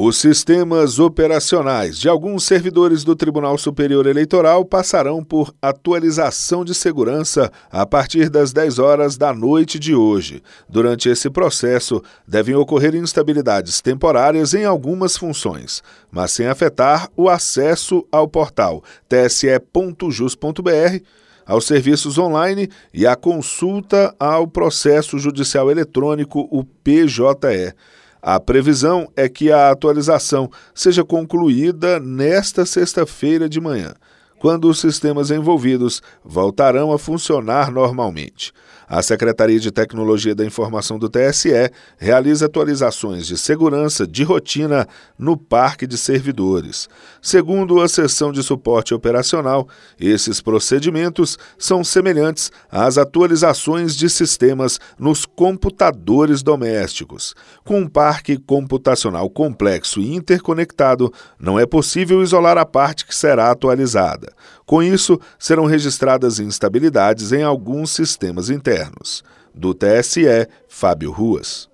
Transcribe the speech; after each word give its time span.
Os 0.00 0.16
sistemas 0.18 1.00
operacionais 1.00 1.98
de 1.98 2.08
alguns 2.08 2.44
servidores 2.44 3.02
do 3.02 3.16
Tribunal 3.16 3.58
Superior 3.58 4.06
Eleitoral 4.06 4.64
passarão 4.64 5.24
por 5.24 5.52
atualização 5.60 6.64
de 6.64 6.72
segurança 6.72 7.50
a 7.68 7.84
partir 7.84 8.30
das 8.30 8.52
10 8.52 8.78
horas 8.78 9.16
da 9.16 9.34
noite 9.34 9.76
de 9.76 9.96
hoje. 9.96 10.40
Durante 10.68 11.08
esse 11.08 11.28
processo, 11.28 12.00
devem 12.28 12.54
ocorrer 12.54 12.94
instabilidades 12.94 13.80
temporárias 13.80 14.54
em 14.54 14.64
algumas 14.64 15.16
funções, 15.16 15.82
mas 16.12 16.30
sem 16.30 16.46
afetar 16.46 17.10
o 17.16 17.28
acesso 17.28 18.06
ao 18.12 18.28
portal 18.28 18.84
tse.jus.br 19.08 20.70
aos 21.44 21.66
serviços 21.66 22.18
online 22.18 22.68
e 22.94 23.04
à 23.04 23.16
consulta 23.16 24.14
ao 24.16 24.46
processo 24.46 25.18
judicial 25.18 25.68
eletrônico, 25.72 26.46
o 26.52 26.62
PJE. 26.62 27.74
A 28.20 28.40
previsão 28.40 29.08
é 29.16 29.28
que 29.28 29.52
a 29.52 29.70
atualização 29.70 30.50
seja 30.74 31.04
concluída 31.04 32.00
nesta 32.00 32.66
sexta-feira 32.66 33.48
de 33.48 33.60
manhã 33.60 33.94
quando 34.38 34.68
os 34.68 34.80
sistemas 34.80 35.30
envolvidos 35.30 36.02
voltarão 36.24 36.92
a 36.92 36.98
funcionar 36.98 37.70
normalmente. 37.70 38.52
A 38.88 39.02
Secretaria 39.02 39.60
de 39.60 39.70
Tecnologia 39.70 40.34
da 40.34 40.46
Informação 40.46 40.98
do 40.98 41.10
TSE 41.10 41.50
realiza 41.98 42.46
atualizações 42.46 43.26
de 43.26 43.36
segurança 43.36 44.06
de 44.06 44.24
rotina 44.24 44.88
no 45.18 45.36
parque 45.36 45.86
de 45.86 45.98
servidores. 45.98 46.88
Segundo 47.20 47.82
a 47.82 47.88
seção 47.88 48.32
de 48.32 48.42
suporte 48.42 48.94
operacional, 48.94 49.68
esses 50.00 50.40
procedimentos 50.40 51.36
são 51.58 51.84
semelhantes 51.84 52.50
às 52.70 52.96
atualizações 52.96 53.94
de 53.94 54.08
sistemas 54.08 54.80
nos 54.98 55.26
computadores 55.26 56.42
domésticos. 56.42 57.34
Com 57.66 57.80
um 57.80 57.88
parque 57.88 58.38
computacional 58.38 59.28
complexo 59.28 60.00
e 60.00 60.14
interconectado, 60.14 61.12
não 61.38 61.58
é 61.58 61.66
possível 61.66 62.22
isolar 62.22 62.56
a 62.56 62.64
parte 62.64 63.04
que 63.04 63.14
será 63.14 63.50
atualizada. 63.50 64.27
Com 64.66 64.82
isso, 64.82 65.20
serão 65.38 65.66
registradas 65.66 66.38
instabilidades 66.38 67.32
em 67.32 67.42
alguns 67.42 67.90
sistemas 67.90 68.50
internos. 68.50 69.22
Do 69.54 69.74
TSE, 69.74 70.48
Fábio 70.68 71.10
Ruas. 71.10 71.68